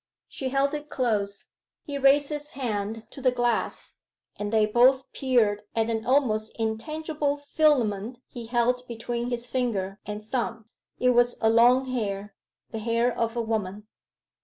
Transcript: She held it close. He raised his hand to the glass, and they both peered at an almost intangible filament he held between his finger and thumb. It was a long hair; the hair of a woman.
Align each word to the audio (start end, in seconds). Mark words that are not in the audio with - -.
She 0.27 0.49
held 0.49 0.73
it 0.73 0.89
close. 0.89 1.45
He 1.83 1.99
raised 1.99 2.29
his 2.29 2.53
hand 2.53 3.05
to 3.11 3.21
the 3.21 3.29
glass, 3.29 3.93
and 4.35 4.51
they 4.51 4.65
both 4.65 5.13
peered 5.13 5.61
at 5.75 5.91
an 5.91 6.07
almost 6.07 6.53
intangible 6.57 7.37
filament 7.37 8.19
he 8.27 8.47
held 8.47 8.81
between 8.87 9.29
his 9.29 9.45
finger 9.45 9.99
and 10.07 10.25
thumb. 10.27 10.65
It 10.97 11.11
was 11.11 11.37
a 11.39 11.51
long 11.51 11.85
hair; 11.91 12.33
the 12.71 12.79
hair 12.79 13.15
of 13.15 13.35
a 13.35 13.41
woman. 13.41 13.85